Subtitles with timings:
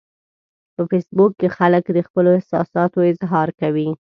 [0.75, 3.89] په فېسبوک کې خلک د خپلو احساساتو اظهار کوي